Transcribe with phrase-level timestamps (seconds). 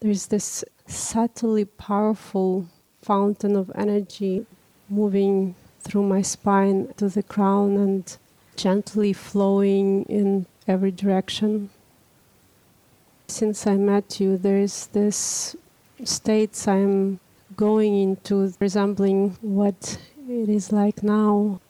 [0.00, 2.66] there's this subtly powerful
[3.02, 4.46] fountain of energy
[4.88, 8.16] moving through my spine to the crown and
[8.56, 11.68] gently flowing in every direction.
[13.28, 15.54] Since I met you, there is this
[16.02, 17.20] states I'm
[17.54, 21.60] going into resembling what it is like now,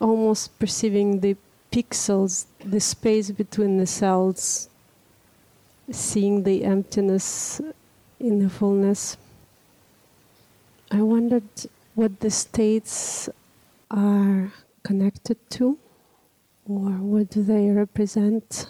[0.00, 1.36] almost perceiving the
[1.72, 4.68] pixels, the space between the cells,
[5.90, 7.60] seeing the emptiness
[8.18, 9.16] in the fullness.
[10.90, 11.48] I wondered
[11.94, 13.28] what the states
[13.90, 15.78] are connected to
[16.68, 18.66] or what do they represent.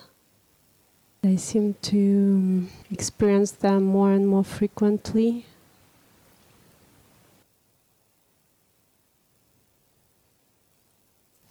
[1.23, 5.45] I seem to um, experience them more and more frequently.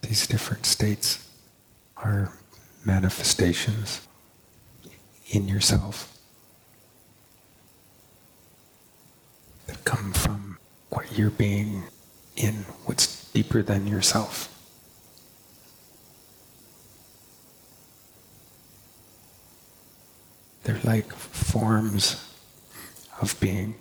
[0.02, 1.30] These different states
[1.98, 2.32] are
[2.84, 4.09] manifestations
[5.30, 6.18] in yourself
[9.68, 10.58] that come from
[10.90, 11.84] what you're being
[12.36, 14.56] in, what's deeper than yourself.
[20.64, 22.26] They're like forms
[23.22, 23.76] of being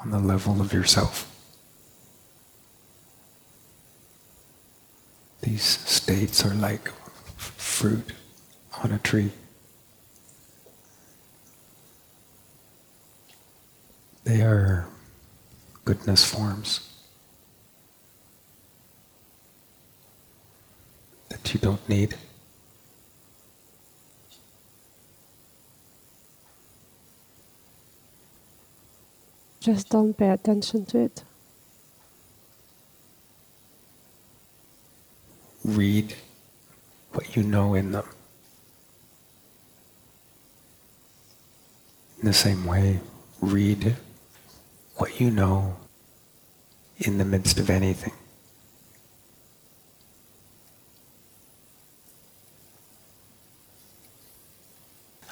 [0.00, 1.34] on the level of yourself.
[5.42, 6.88] These states are like
[7.36, 8.12] fruit
[8.82, 9.32] on a tree.
[14.28, 14.86] They are
[15.86, 16.86] goodness forms
[21.30, 22.14] that you don't need.
[29.60, 31.24] Just don't pay attention to it.
[35.64, 36.14] Read
[37.12, 38.04] what you know in them.
[42.20, 43.00] In the same way,
[43.40, 43.96] read
[44.98, 45.76] what you know
[46.98, 48.12] in the midst of anything.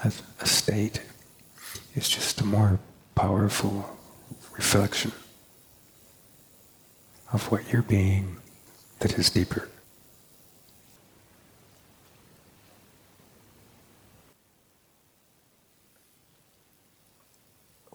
[0.03, 1.01] A, a state
[1.95, 2.79] is just a more
[3.13, 3.97] powerful
[4.53, 5.11] reflection
[7.33, 8.37] of what you're being
[8.99, 9.69] that is deeper.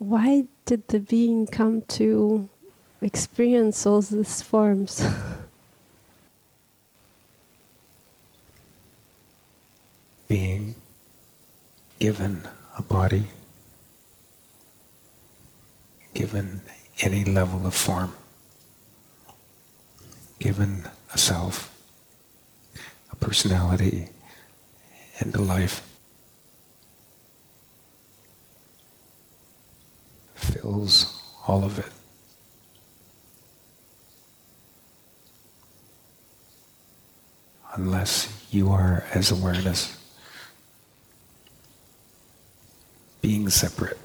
[0.02, 2.48] Why did the being come to
[3.00, 5.00] experience all these forms?
[10.28, 10.74] being
[12.00, 13.28] given a body,
[16.14, 16.62] given
[17.00, 18.12] any level of form,
[20.40, 21.72] given a self,
[23.12, 24.08] a personality,
[25.20, 25.91] and a life.
[31.46, 31.92] All of it.
[37.74, 39.98] Unless you are as awareness
[43.20, 43.98] being separate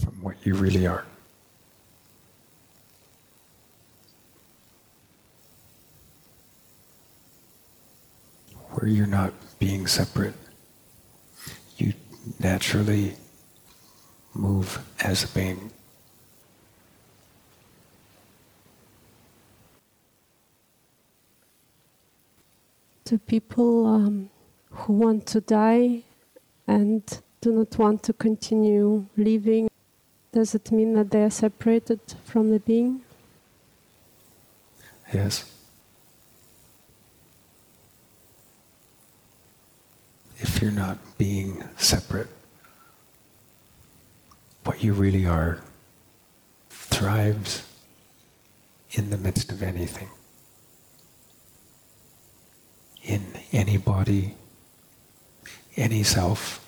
[0.00, 1.04] from what you really are.
[8.72, 10.34] Where you're not being separate,
[11.76, 11.92] you
[12.40, 13.14] naturally
[14.34, 15.70] move as a being.
[23.10, 24.30] to people um,
[24.70, 26.00] who want to die
[26.68, 27.02] and
[27.40, 29.68] do not want to continue living,
[30.30, 33.02] does it mean that they are separated from the being?
[35.12, 35.52] Yes.
[40.38, 42.28] If you're not being separate,
[44.82, 45.60] you really are
[46.68, 47.62] thrives
[48.92, 50.08] in the midst of anything.
[53.02, 54.34] In any body,
[55.76, 56.66] any self,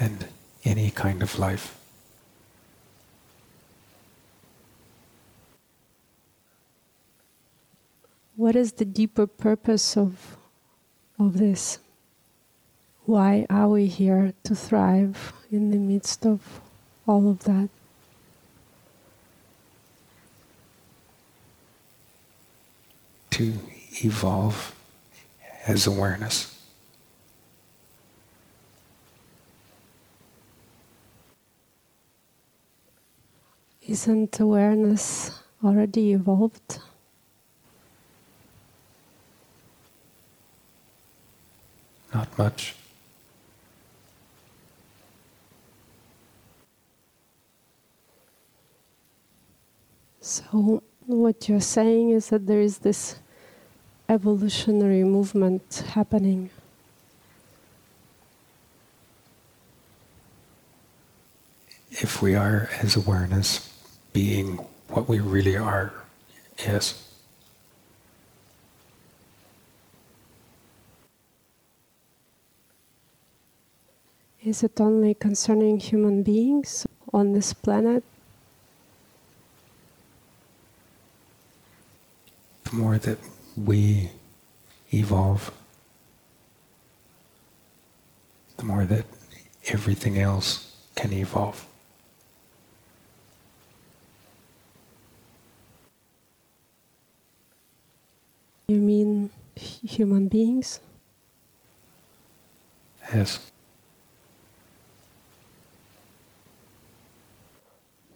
[0.00, 0.26] and
[0.64, 1.78] any kind of life.
[8.36, 10.36] What is the deeper purpose of,
[11.18, 11.78] of this?
[13.04, 16.60] Why are we here to thrive in the midst of
[17.06, 17.68] all of that?
[23.30, 23.52] To
[24.04, 24.74] evolve
[25.66, 26.50] as awareness.
[33.86, 35.30] Isn't awareness
[35.62, 36.78] already evolved?
[42.14, 42.74] Not much.
[50.24, 53.16] So, what you're saying is that there is this
[54.08, 56.48] evolutionary movement happening.
[61.90, 63.68] If we are as awareness
[64.14, 64.56] being
[64.88, 65.92] what we really are,
[66.56, 67.06] yes.
[74.42, 78.04] Is it only concerning human beings on this planet?
[82.74, 83.18] More that
[83.56, 84.10] we
[84.92, 85.52] evolve,
[88.56, 89.04] the more that
[89.68, 91.66] everything else can evolve.
[98.68, 100.80] You mean human beings?
[103.14, 103.50] Yes.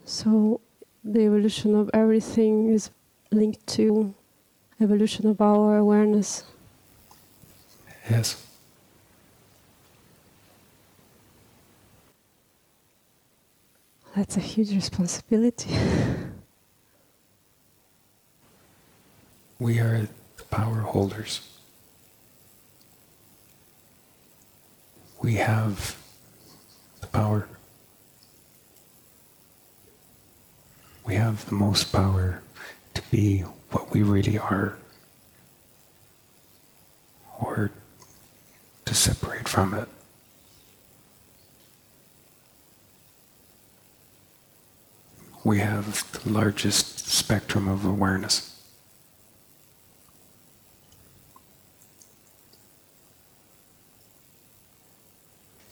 [0.05, 0.60] So
[1.05, 2.90] the evolution of everything is
[3.31, 4.14] linked to
[4.81, 6.45] evolution of our awareness.
[8.09, 8.45] Yes.
[14.15, 15.71] That's a huge responsibility.
[19.59, 21.47] we are the power holders.
[25.23, 25.97] We have
[27.01, 27.49] the power.
[31.05, 32.43] We have the most power
[32.95, 34.76] to be what we really are
[37.41, 37.70] or
[38.85, 39.88] to separate from it.
[45.44, 48.55] We have the largest spectrum of awareness.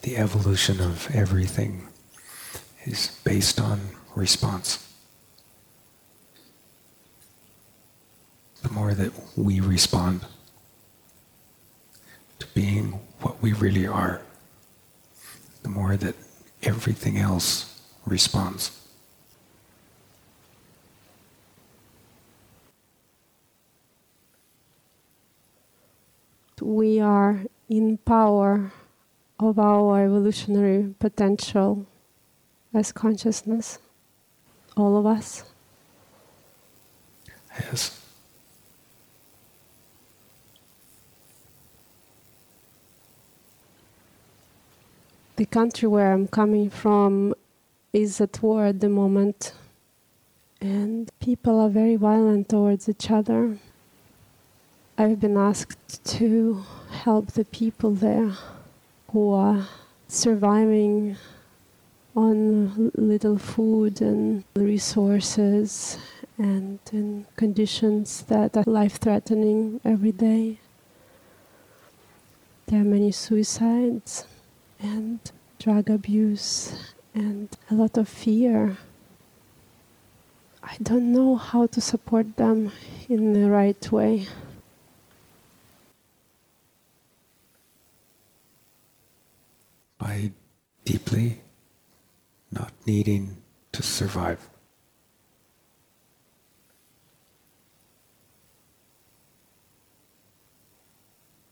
[0.02, 1.88] The evolution of everything
[2.84, 3.80] is based on
[4.14, 4.85] response.
[8.66, 10.22] The more that we respond
[12.40, 14.20] to being what we really are,
[15.62, 16.16] the more that
[16.64, 18.72] everything else responds.
[26.60, 28.72] We are in power
[29.38, 31.86] of our evolutionary potential
[32.74, 33.78] as consciousness,
[34.76, 35.44] all of us.
[37.60, 38.05] Yes.
[45.36, 47.34] The country where I'm coming from
[47.92, 49.52] is at war at the moment,
[50.62, 53.58] and people are very violent towards each other.
[54.96, 58.32] I've been asked to help the people there
[59.12, 59.68] who are
[60.08, 61.18] surviving
[62.14, 65.98] on little food and resources
[66.38, 70.60] and in conditions that are life threatening every day.
[72.68, 74.24] There are many suicides
[74.80, 75.20] and
[75.58, 78.76] drug abuse and a lot of fear.
[80.62, 82.72] I don't know how to support them
[83.08, 84.26] in the right way.
[89.98, 90.32] By
[90.84, 91.40] deeply
[92.50, 93.36] not needing
[93.72, 94.48] to survive.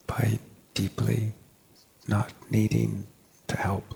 [0.07, 0.39] By
[0.75, 1.35] deeply
[2.07, 3.07] not needing
[3.55, 3.95] to help.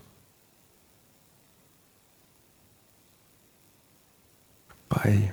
[4.89, 5.33] By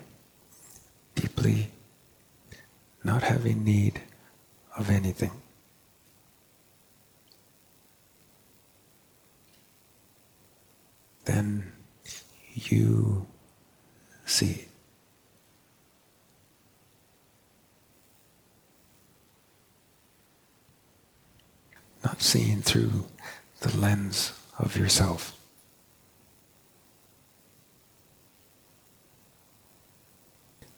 [1.13, 1.70] deeply
[3.03, 4.01] not having need
[4.77, 5.32] of anything.
[11.25, 11.72] Then
[12.53, 13.27] you
[14.25, 14.65] see.
[22.03, 23.05] Not seeing through
[23.62, 25.38] the lens of yourself.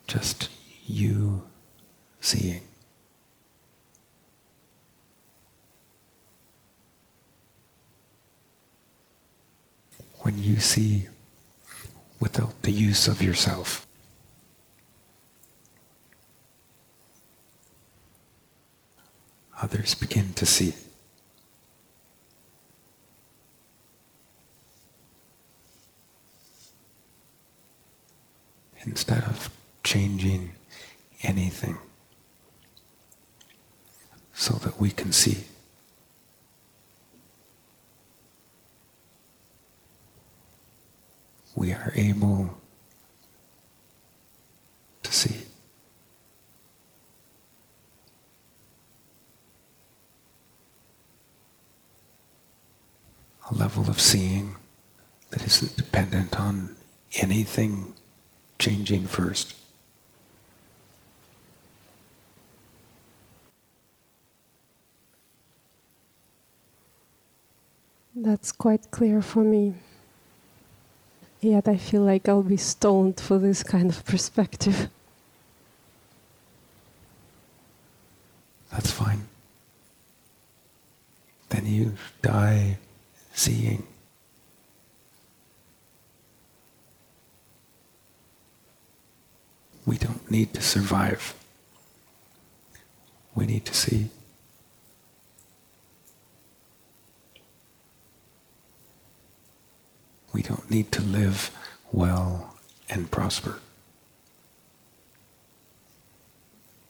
[0.07, 0.49] Just
[0.85, 1.43] you
[2.21, 2.61] seeing.
[10.19, 11.07] When you see
[12.19, 13.85] without the use of yourself,
[19.61, 20.73] others begin to see.
[28.85, 29.49] instead of
[29.83, 30.51] changing
[31.23, 31.77] anything
[34.33, 35.45] so that we can see.
[41.55, 42.55] We are able
[45.01, 45.41] to see.
[53.49, 54.55] A level of seeing
[55.31, 56.75] that isn't dependent on
[57.15, 57.95] anything
[58.59, 59.55] changing first.
[68.15, 69.75] That's quite clear for me.
[71.39, 74.89] Yet I feel like I'll be stoned for this kind of perspective.
[78.71, 79.27] That's fine.
[81.49, 82.79] Then you die
[83.33, 83.85] seeing.
[89.87, 91.33] We don't need to survive.
[93.33, 94.09] We need to see.
[100.33, 101.51] We don't need to live
[101.93, 102.57] well
[102.89, 103.59] and prosper.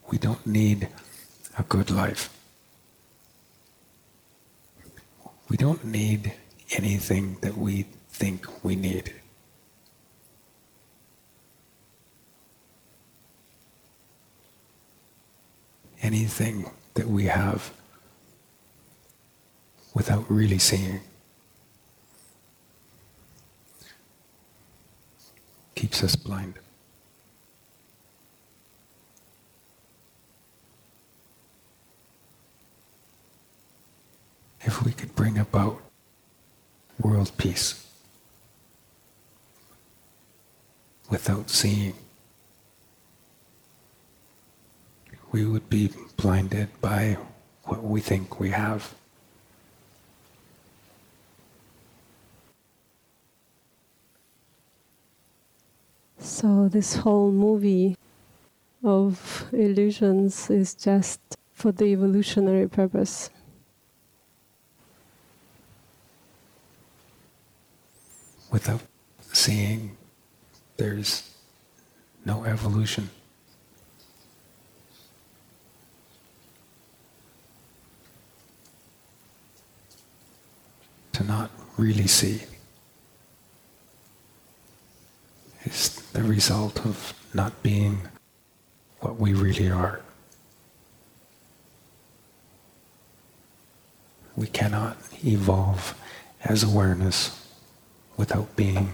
[0.09, 0.89] We don't need
[1.55, 2.33] a good life.
[5.49, 6.33] We don't need
[6.71, 9.13] anything that we think we need.
[16.07, 17.71] Anything that we have
[19.93, 21.01] without really seeing
[25.75, 26.53] keeps us blind.
[34.67, 35.81] if we could bring about
[36.99, 37.87] world peace
[41.09, 41.93] without seeing,
[45.31, 47.17] we would be blinded by
[47.63, 48.93] what we think we have.
[56.19, 57.97] So, this whole movie
[58.83, 61.19] of illusions is just
[61.53, 63.29] for the evolutionary purpose.
[68.51, 68.81] without
[69.33, 69.97] seeing,
[70.77, 71.29] there's
[72.25, 73.09] no evolution.
[81.17, 82.43] To not really see
[85.65, 88.01] is the result of not being
[88.99, 90.01] what we really are.
[94.35, 95.95] We cannot evolve
[96.45, 97.47] as awareness
[98.15, 98.91] without being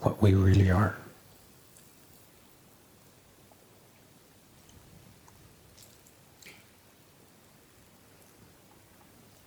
[0.00, 0.98] what we really are.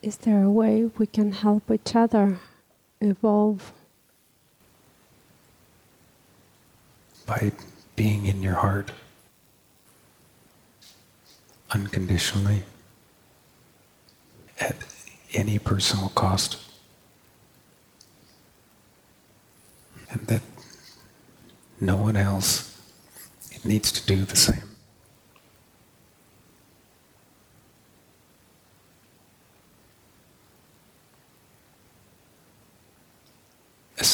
[0.01, 2.39] Is there a way we can help each other
[3.01, 3.74] evolve?
[7.25, 7.51] By
[7.96, 8.91] being in your heart
[11.72, 12.63] unconditionally
[14.60, 14.75] at
[15.34, 16.58] any personal cost.
[20.12, 20.41] and that
[21.79, 22.77] no one else
[23.63, 24.68] needs to do the same.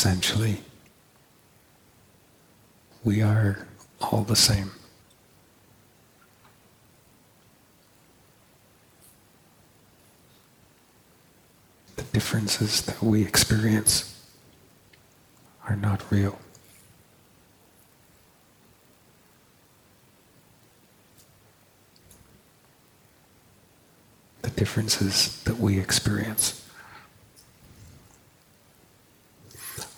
[0.05, 0.61] Essentially,
[3.03, 3.65] we are
[3.99, 4.69] all the same.
[11.95, 14.29] The differences that we experience
[15.67, 16.37] are not real.
[24.43, 26.64] The differences that we experience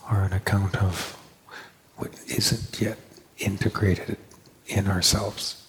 [0.09, 1.17] are an account of
[1.97, 2.97] what isn't yet
[3.37, 4.17] integrated
[4.67, 5.63] in ourselves.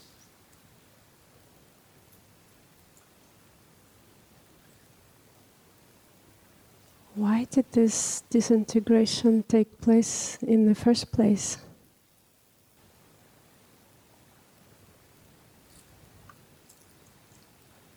[7.14, 11.58] Why did this disintegration take place in the first place?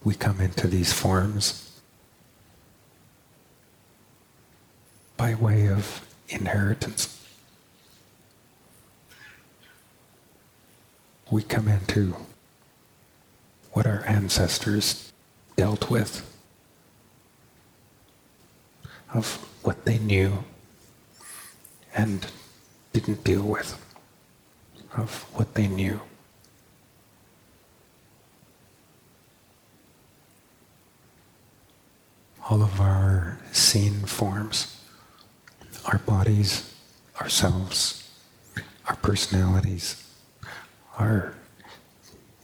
[0.03, 1.79] We come into these forms
[5.17, 6.01] by way of
[6.31, 7.17] inheritance.
[11.29, 12.15] We come into
[13.71, 15.11] what our ancestors
[15.55, 16.27] dealt with
[19.13, 20.43] of what they knew
[21.93, 22.27] and
[22.93, 23.77] didn't deal with,
[24.95, 25.99] of what they knew.
[32.49, 34.80] All of our seen forms,
[35.85, 36.73] our bodies,
[37.19, 38.09] ourselves,
[38.87, 40.03] our personalities,
[40.97, 41.35] our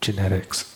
[0.02, 0.76] genetics,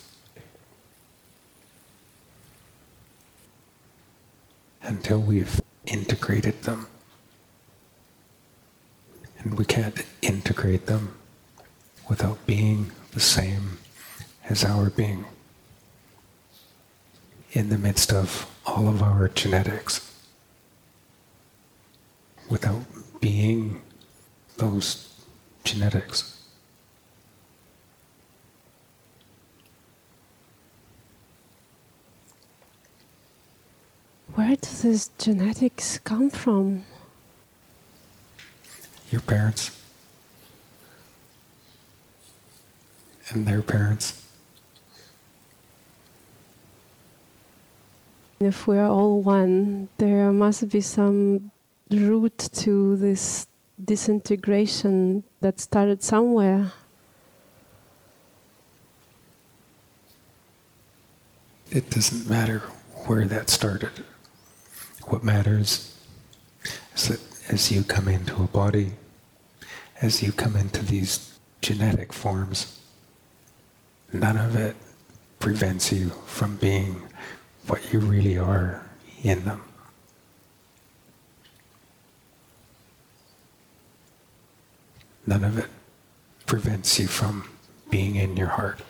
[4.82, 6.86] until we've integrated them.
[9.38, 11.16] And we can't integrate them
[12.08, 13.78] without being the same
[14.48, 15.24] as our being.
[17.52, 20.11] In the midst of all of our genetics
[22.52, 22.84] without
[23.18, 23.80] being
[24.58, 25.08] those
[25.64, 26.44] genetics.
[34.34, 36.84] Where do these genetics come from?
[39.10, 39.70] Your parents
[43.30, 44.26] and their parents.
[48.40, 51.51] If we are all one, there must be some
[51.92, 53.46] root to this
[53.82, 56.72] disintegration that started somewhere.
[61.70, 62.58] It doesn't matter
[63.06, 64.04] where that started.
[65.06, 65.96] What matters
[66.94, 67.20] is that
[67.52, 68.92] as you come into a body,
[70.00, 72.80] as you come into these genetic forms,
[74.12, 74.76] none of it
[75.38, 77.02] prevents you from being
[77.66, 78.84] what you really are
[79.22, 79.62] in them.
[85.26, 85.68] None of it
[86.46, 87.48] prevents you from
[87.90, 88.80] being in your heart.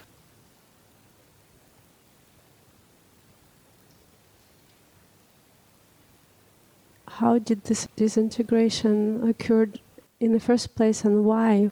[7.08, 9.68] How did this disintegration occur
[10.18, 11.70] in the first place and why?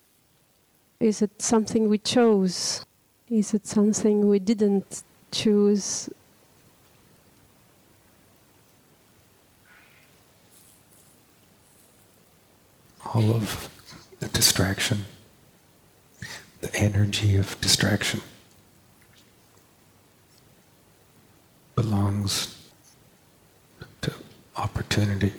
[1.01, 2.85] Is it something we chose?
[3.31, 5.03] Is it something we didn't
[5.33, 6.11] choose?
[13.15, 13.80] All of
[14.21, 15.07] the distraction,
[16.61, 18.21] the energy of distraction
[21.75, 22.57] belongs
[24.03, 24.13] to
[24.57, 25.33] opportunity.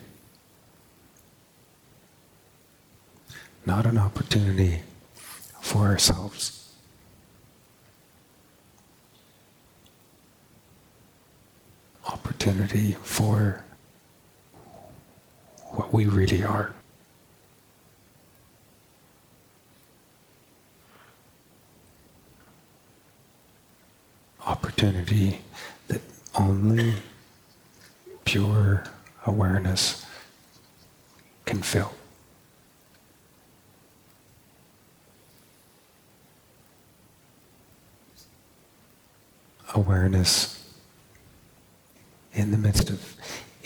[3.66, 4.82] Not an opportunity
[5.62, 6.74] for ourselves.
[12.08, 13.64] Opportunity for
[15.70, 16.74] what we really are.
[24.82, 25.40] Opportunity
[25.88, 26.02] that
[26.34, 26.94] only
[28.26, 28.84] pure
[29.28, 30.04] awareness
[31.46, 31.94] can fill.
[39.76, 40.68] Awareness
[42.34, 43.16] in the midst of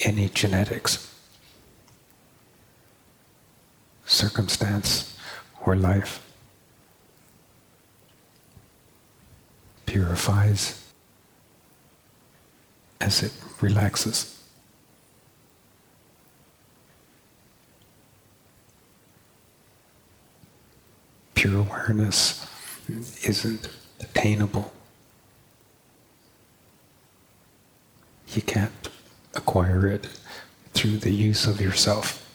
[0.04, 1.14] any genetics,
[4.06, 5.18] circumstance,
[5.66, 6.22] or life.
[9.86, 10.85] purifies
[13.02, 14.32] as it relaxes.
[21.34, 22.48] Pure awareness
[22.88, 24.74] isn't attainable.
[28.30, 28.90] You can't
[29.34, 30.08] acquire it
[30.74, 32.26] through the use of yourself.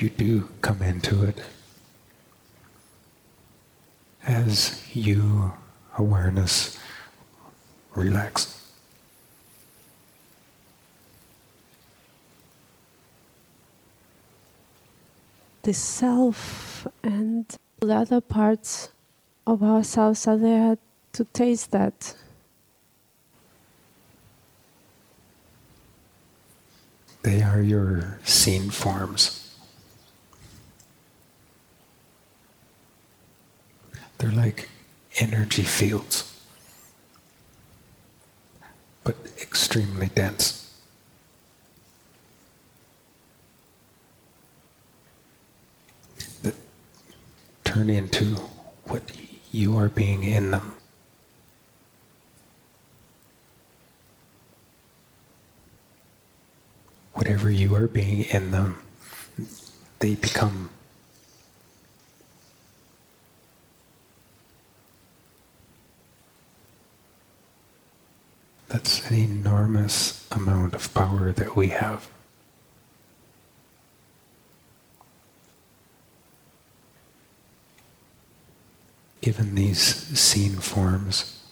[0.00, 1.40] you do come into it
[4.28, 5.52] as you
[5.96, 6.78] awareness
[7.94, 8.54] relax.
[15.62, 17.46] The self and
[17.80, 18.90] the other parts
[19.46, 20.78] of ourselves are there
[21.14, 22.14] to taste that.
[27.22, 29.37] They are your seen forms.
[34.18, 34.68] They're like
[35.20, 36.40] energy fields,
[39.04, 40.72] but extremely dense.
[46.42, 46.56] That
[47.62, 48.34] turn into
[48.84, 49.02] what
[49.52, 50.74] you are being in them.
[57.14, 58.78] Whatever you are being in them,
[60.00, 60.70] they become
[68.78, 72.08] That's an enormous amount of power that we have.
[79.20, 81.42] Given these seen forms,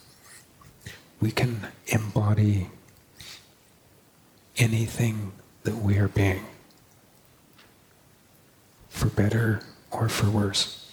[1.20, 2.68] we can embody
[4.56, 5.32] anything
[5.64, 6.46] that we are being,
[8.88, 10.85] for better or for worse.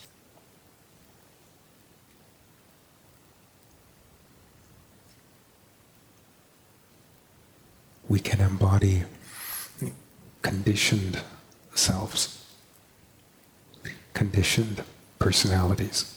[8.14, 9.02] We can embody
[10.44, 11.20] conditioned
[11.74, 12.46] selves,
[14.14, 14.84] conditioned
[15.18, 16.16] personalities.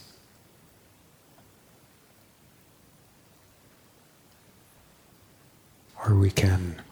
[6.05, 6.83] Or we can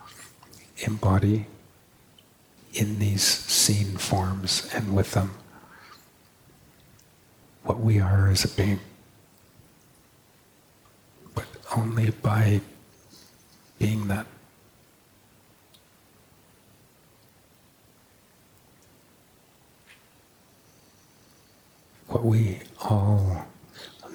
[0.79, 1.49] embody
[2.73, 5.33] in these seen forms and with them
[7.63, 8.81] what we are as a being.
[11.35, 11.45] But
[11.77, 12.63] only by
[13.79, 14.27] being that.
[22.15, 23.45] What we all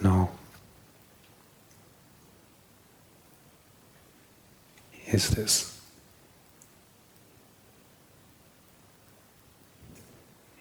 [0.02, 0.30] know
[5.08, 5.82] is this.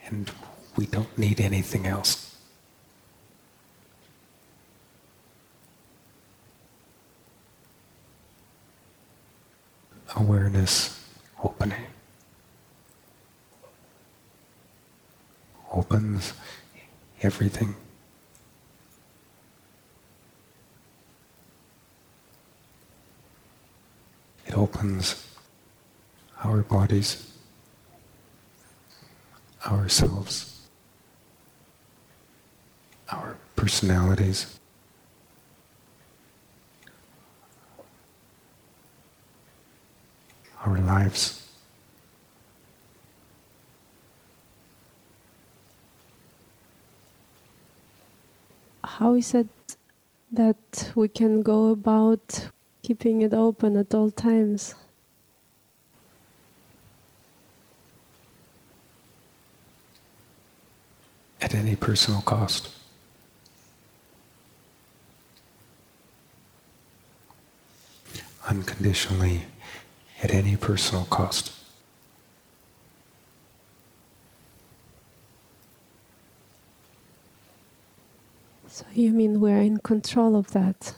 [0.07, 0.29] And
[0.75, 2.35] we don't need anything else.
[10.17, 11.01] Awareness
[11.45, 11.87] opening.
[15.73, 16.33] Opens
[17.23, 17.75] everything.
[24.47, 25.27] It opens
[26.43, 27.29] our bodies
[29.67, 30.63] ourselves,
[33.11, 34.55] our personalities.
[40.65, 41.48] Our lives.
[48.97, 49.49] How is it
[50.33, 52.49] that we can go about
[52.83, 54.75] keeping it open at all times?
[61.41, 62.69] at any personal cost.
[68.47, 69.45] Unconditionally,
[70.23, 71.53] at any personal cost.
[78.69, 80.95] So you mean we're in control of that?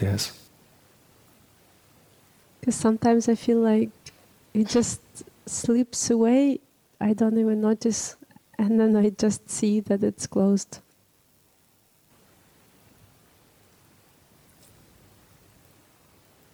[0.00, 0.38] Yes.
[2.60, 3.90] Because sometimes I feel like
[4.52, 5.00] it just
[5.46, 6.60] slips away
[7.00, 8.16] I don't even notice,
[8.58, 10.78] and then I just see that it's closed.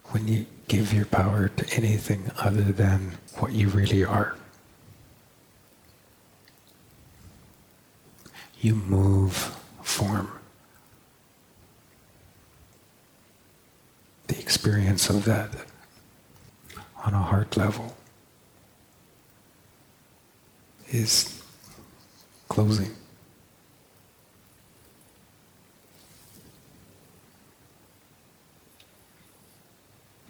[0.09, 4.35] When you give your power to anything other than what you really are,
[8.61, 9.33] you move
[9.81, 10.31] form.
[14.27, 15.49] The experience of that
[17.03, 17.97] on a heart level
[20.89, 21.41] is
[22.49, 22.91] closing.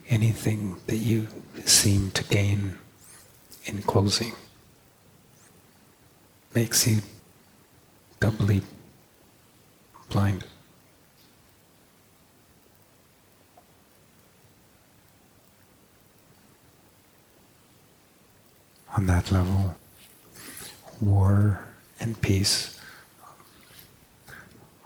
[0.10, 1.28] Anything that you
[1.65, 2.78] seem to gain
[3.65, 4.34] in closing
[6.54, 7.02] makes you
[8.22, 8.62] doubly
[10.10, 10.46] blind.
[18.96, 19.76] On that level,
[21.02, 21.66] war
[22.00, 22.80] and peace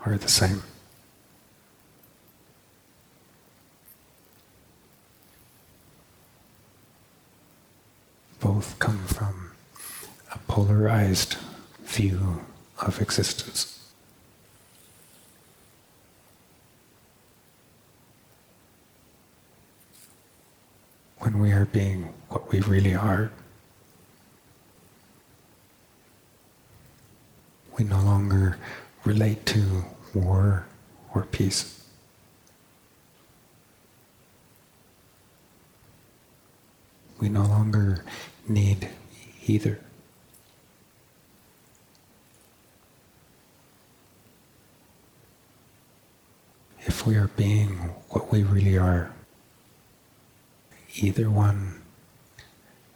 [0.05, 0.63] are the same.
[8.39, 9.51] Both come from
[10.31, 11.35] a polarized
[11.83, 12.45] view
[12.81, 13.91] of existence.
[21.19, 23.31] When we are being what we really are,
[27.77, 28.57] we no longer
[29.03, 30.65] relate to war
[31.13, 31.83] or peace.
[37.19, 38.03] We no longer
[38.47, 38.89] need
[39.47, 39.79] either.
[47.05, 47.69] We are being
[48.09, 49.11] what we really are,
[50.95, 51.81] either one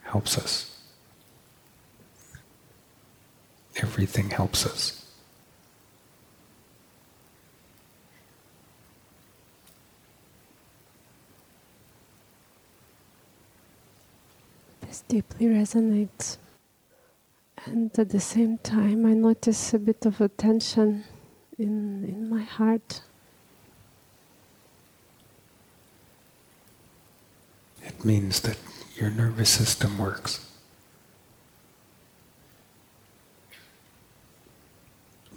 [0.02, 0.70] helps us.
[3.82, 5.04] everything helps us.
[14.82, 16.38] This deeply resonates.
[17.66, 21.04] And at the same time, I notice a bit of a tension
[21.58, 23.02] in, in my heart.
[27.90, 28.56] It means that
[28.94, 30.46] your nervous system works.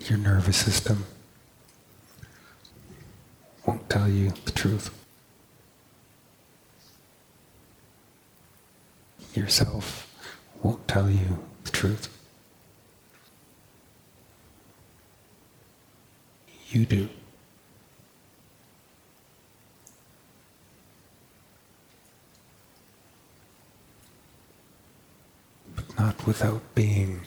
[0.02, 1.06] Your nervous system
[3.66, 4.92] won't tell you the truth.
[9.34, 10.08] Yourself
[10.62, 12.08] won't tell you the truth.
[16.70, 17.10] You do.
[25.98, 27.22] Not without being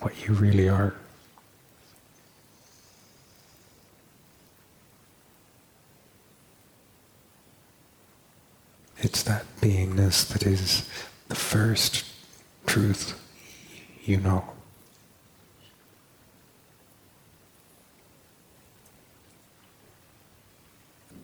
[0.00, 0.94] what you really are.
[8.98, 10.88] It's that beingness that is
[11.28, 12.04] the first
[12.66, 13.18] truth
[14.04, 14.44] you know.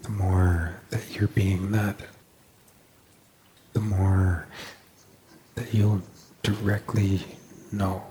[0.02, 2.00] The more that you're being that,
[3.72, 4.46] the more
[5.54, 6.02] that you'll
[6.68, 7.24] directly
[7.72, 8.02] know.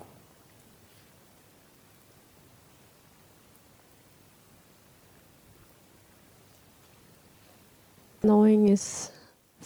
[8.24, 9.12] Knowing is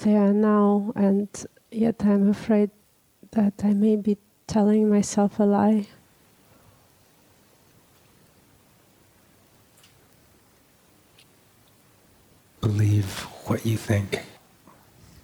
[0.04, 1.30] there now, and
[1.72, 2.70] yet I'm afraid
[3.32, 5.88] that I may be telling myself a lie.
[12.60, 14.20] Believe what you think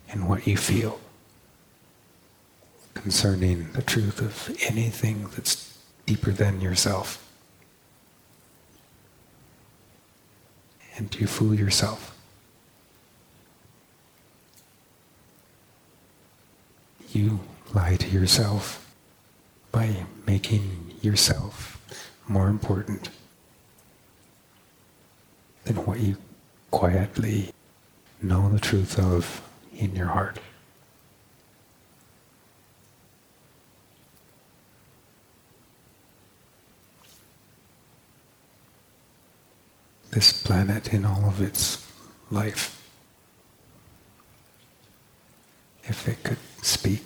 [0.09, 1.01] and what you feel
[3.01, 7.23] concerning the truth of anything that's deeper than yourself.
[10.95, 12.15] And you fool yourself.
[17.11, 17.39] You
[17.73, 18.91] lie to yourself
[19.71, 21.79] by making yourself
[22.27, 23.09] more important
[25.65, 26.17] than what you
[26.71, 27.53] quietly
[28.21, 29.41] know the truth of
[29.75, 30.39] in your heart.
[40.17, 41.85] This planet in all of its
[42.31, 42.81] life,
[45.83, 47.03] if it could speak,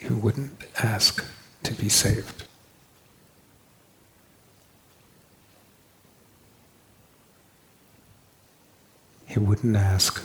[0.00, 1.24] you wouldn't ask
[1.62, 2.44] to be saved.
[9.24, 10.22] He wouldn't ask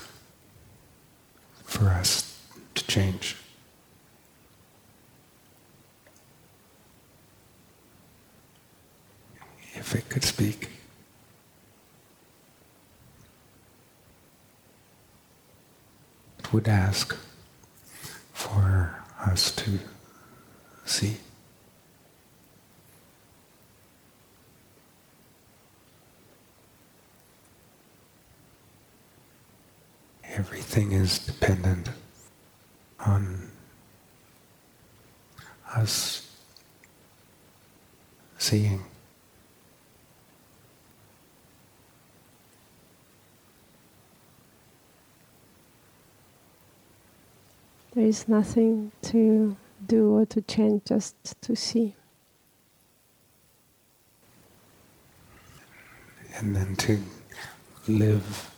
[1.63, 2.37] for us
[2.73, 3.37] to change.
[9.75, 10.71] If it could speak,
[16.44, 17.17] it would ask
[18.31, 19.77] for us to
[20.85, 21.17] see.
[30.23, 31.89] Everything is dependent
[33.01, 33.51] on
[35.75, 36.25] us
[38.37, 38.85] seeing.
[47.95, 49.55] There is nothing to
[49.87, 51.95] do or to change, just to see.
[56.35, 56.99] And then to
[57.87, 58.51] live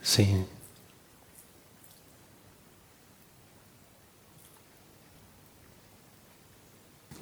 [0.00, 0.46] seeing.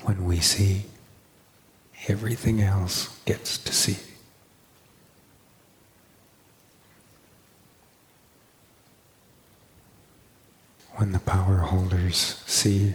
[0.03, 0.85] When we see,
[2.07, 4.08] everything else gets to see.
[10.99, 12.95] When the power holders see,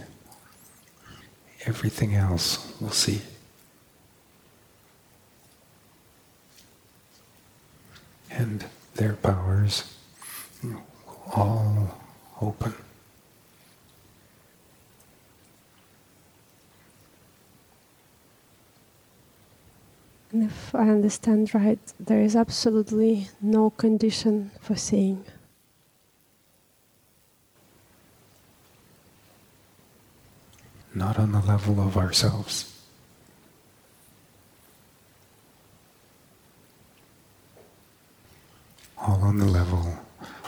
[1.64, 3.22] everything else will see.
[8.30, 9.96] And their powers
[10.62, 10.82] will
[11.34, 11.98] all
[12.42, 12.74] open.
[20.30, 25.24] And if I understand right, there is absolutely no condition for seeing.
[30.94, 32.74] Not on the level of ourselves.
[39.06, 39.98] all on the level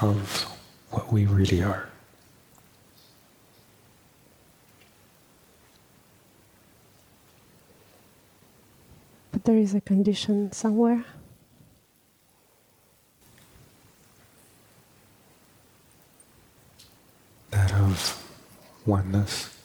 [0.01, 0.45] of
[0.91, 1.89] what we really are.
[9.31, 11.05] But there is a condition somewhere.
[17.51, 18.23] That of
[18.87, 19.56] oneness.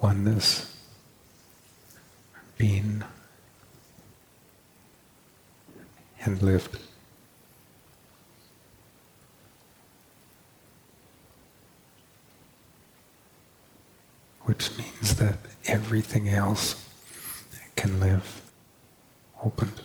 [0.00, 0.74] Oneness
[2.58, 3.04] been
[6.24, 6.78] and lived.
[14.42, 16.88] Which means that everything else
[17.76, 18.42] can live
[19.42, 19.80] opened.